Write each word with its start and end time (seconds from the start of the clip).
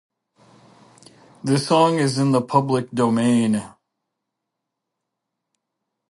The 1.43 1.59
song 1.59 1.99
is 1.99 2.17
in 2.17 2.31
the 2.31 2.41
public 2.41 2.89
domain. 2.89 3.61